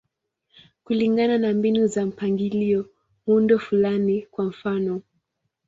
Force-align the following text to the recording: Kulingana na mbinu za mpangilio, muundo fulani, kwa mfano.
Kulingana 0.83 1.37
na 1.37 1.53
mbinu 1.53 1.87
za 1.87 2.05
mpangilio, 2.05 2.85
muundo 3.27 3.59
fulani, 3.59 4.21
kwa 4.21 4.45
mfano. 4.45 5.01